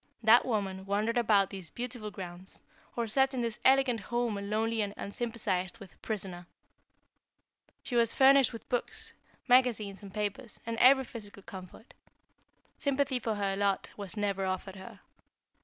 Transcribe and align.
That 0.23 0.47
woman 0.47 0.87
wandered 0.87 1.19
about 1.19 1.51
these 1.51 1.69
beautiful 1.69 2.09
grounds, 2.09 2.59
or 2.95 3.07
sat 3.07 3.35
in 3.35 3.41
this 3.43 3.59
elegant 3.63 3.99
home 3.99 4.35
a 4.35 4.41
lonely 4.41 4.81
and 4.81 4.95
unsympathized 4.97 5.77
with 5.77 6.01
prisoner. 6.01 6.47
She 7.83 7.95
was 7.95 8.11
furnished 8.11 8.51
with 8.51 8.67
books, 8.67 9.13
magazines 9.47 10.01
and 10.01 10.11
papers, 10.11 10.59
and 10.65 10.75
every 10.77 11.03
physical 11.03 11.43
comfort. 11.43 11.93
Sympathy 12.79 13.19
for 13.19 13.35
her 13.35 13.55
lot 13.55 13.89
was 13.95 14.17
never 14.17 14.43
offered 14.43 14.77
her. 14.77 15.01